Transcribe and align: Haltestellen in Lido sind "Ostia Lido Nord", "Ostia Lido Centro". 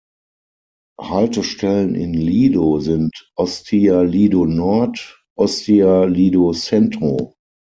Haltestellen 0.99 1.93
in 1.93 2.15
Lido 2.15 2.79
sind 2.79 3.29
"Ostia 3.37 4.01
Lido 4.01 4.45
Nord", 4.47 5.19
"Ostia 5.37 6.05
Lido 6.05 6.53
Centro". 6.53 7.35